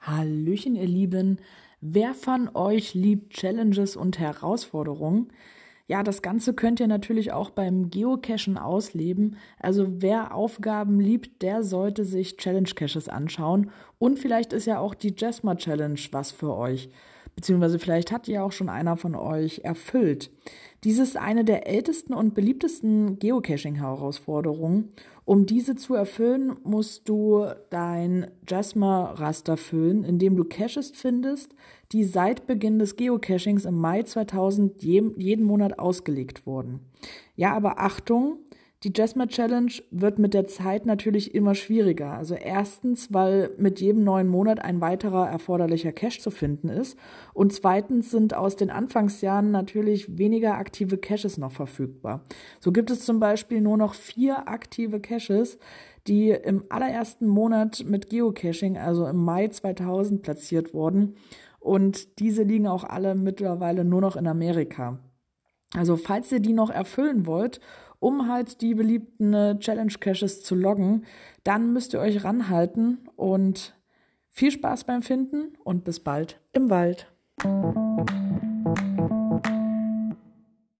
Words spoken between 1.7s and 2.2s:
Wer